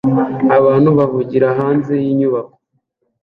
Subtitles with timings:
[0.57, 2.57] abantu bavugira hanze yinyubako